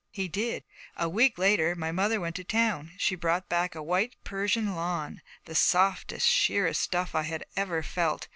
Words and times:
He 0.09 0.27
did. 0.27 0.63
A 0.97 1.07
week 1.07 1.37
later 1.37 1.75
my 1.75 1.91
mother 1.91 2.19
went 2.19 2.35
to 2.37 2.43
town. 2.43 2.93
She 2.97 3.13
brought 3.13 3.47
back 3.47 3.75
white 3.75 4.15
Persian 4.23 4.73
lawn, 4.75 5.21
the 5.45 5.53
softest, 5.53 6.27
sheerest 6.27 6.81
stuff 6.81 7.13
I 7.13 7.21
had 7.21 7.45
ever 7.55 7.83
felt. 7.83 8.27